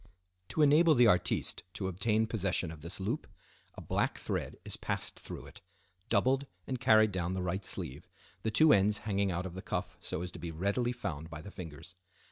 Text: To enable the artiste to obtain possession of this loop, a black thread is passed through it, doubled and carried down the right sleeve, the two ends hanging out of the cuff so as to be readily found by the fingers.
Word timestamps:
To 0.47 0.63
enable 0.63 0.95
the 0.95 1.05
artiste 1.05 1.61
to 1.75 1.87
obtain 1.87 2.25
possession 2.25 2.71
of 2.71 2.81
this 2.81 2.99
loop, 2.99 3.27
a 3.75 3.81
black 3.81 4.17
thread 4.17 4.57
is 4.65 4.75
passed 4.75 5.19
through 5.19 5.45
it, 5.45 5.61
doubled 6.09 6.47
and 6.65 6.79
carried 6.79 7.11
down 7.11 7.35
the 7.35 7.43
right 7.43 7.63
sleeve, 7.63 8.07
the 8.41 8.49
two 8.49 8.73
ends 8.73 8.97
hanging 9.05 9.31
out 9.31 9.45
of 9.45 9.53
the 9.53 9.61
cuff 9.61 9.97
so 9.99 10.23
as 10.23 10.31
to 10.31 10.39
be 10.39 10.49
readily 10.49 10.91
found 10.91 11.29
by 11.29 11.43
the 11.43 11.51
fingers. 11.51 11.93